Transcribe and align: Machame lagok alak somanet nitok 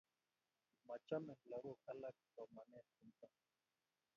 Machame 0.87 1.33
lagok 1.49 1.81
alak 1.91 2.15
somanet 2.33 2.87
nitok 3.01 3.33